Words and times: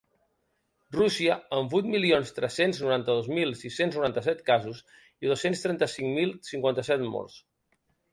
Rússia, 0.93 1.33
amb 1.57 1.73
vuit 1.75 1.89
milions 1.95 2.31
tres-cents 2.37 2.79
noranta-dos 2.85 3.29
mil 3.39 3.53
sis-cents 3.59 3.97
noranta-set 3.99 4.41
casos 4.47 4.81
i 5.27 5.31
dos-cents 5.33 5.61
trenta-cinc 5.67 6.11
mil 6.17 6.33
cinquanta-set 6.49 7.05
morts. 7.17 7.37